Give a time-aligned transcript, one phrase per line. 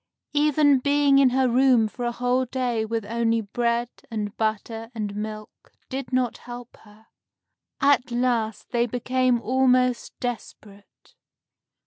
[0.33, 5.15] Even being in her room for a whole day with only bread and butter and
[5.15, 7.05] milk did not help her.
[7.81, 11.13] At last they became almost desperate.